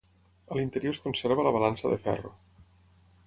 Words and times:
A 0.53 0.55
l'interior 0.59 0.95
es 0.95 0.99
conserva 1.03 1.45
la 1.47 1.53
balança 1.57 1.91
de 1.93 1.99
ferro. 2.07 2.35